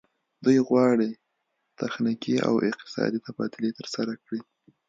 دوی 0.45 0.59
غواړي 0.67 1.09
تخنیکي 1.79 2.35
او 2.47 2.53
اقتصادي 2.69 3.19
تبادلې 3.27 3.69
ترسره 3.79 4.13
کړي 4.23 4.39